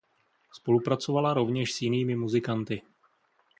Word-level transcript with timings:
Spolupracovala 0.51 1.33
rovněž 1.33 1.73
s 1.73 1.81
jinými 1.81 2.15
muzikanty. 2.15 2.81